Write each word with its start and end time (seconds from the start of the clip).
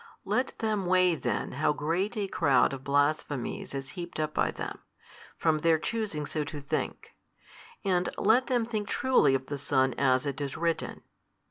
Let 0.25 0.57
them 0.57 0.87
weigh 0.87 1.13
then 1.13 1.51
how 1.51 1.73
great 1.73 2.17
a 2.17 2.27
crowd 2.27 2.73
of 2.73 2.83
blasphemies 2.83 3.69
|252 3.73 3.75
is 3.75 3.89
heaped 3.89 4.19
up 4.19 4.33
by 4.33 4.49
them, 4.49 4.79
from 5.37 5.59
their 5.59 5.77
choosing 5.77 6.25
so 6.25 6.43
to 6.43 6.59
think, 6.59 7.13
and 7.85 8.09
let 8.17 8.47
them 8.47 8.65
think 8.65 8.87
truly 8.87 9.35
of 9.35 9.45
the 9.45 9.59
Son 9.59 9.93
as 9.99 10.25
it 10.25 10.41
is 10.41 10.57
written. 10.57 11.03